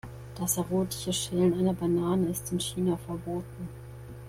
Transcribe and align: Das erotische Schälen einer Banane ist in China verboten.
Das 0.33 0.57
erotische 0.57 1.13
Schälen 1.13 1.53
einer 1.53 1.75
Banane 1.75 2.29
ist 2.29 2.51
in 2.51 2.59
China 2.59 2.97
verboten. 3.05 3.69